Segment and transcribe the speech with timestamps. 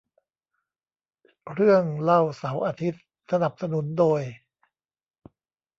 [1.53, 4.21] เรื่องเล่าเสาร์อาทิตย์ สนับสนุนโดย